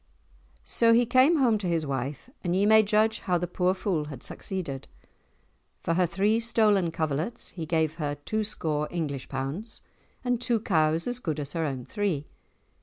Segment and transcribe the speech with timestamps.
[0.63, 4.05] So he came home to his wife and ye may judge how the poor fool
[4.05, 4.87] had succeeded.
[5.83, 9.83] For her three stolen coverlets he gave her two score English pounds,
[10.25, 12.25] and two cows as good as her own three.